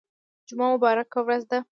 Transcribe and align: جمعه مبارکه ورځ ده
جمعه 0.47 0.67
مبارکه 0.73 1.19
ورځ 1.25 1.43
ده 1.51 1.59